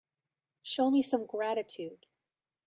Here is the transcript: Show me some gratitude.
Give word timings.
Show 0.63 0.89
me 0.89 1.03
some 1.03 1.27
gratitude. 1.27 2.07